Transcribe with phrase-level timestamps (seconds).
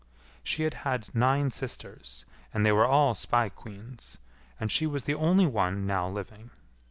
[0.43, 4.17] She had had nine sisters, and they were all spae queens,
[4.59, 6.49] and she was the only one now living.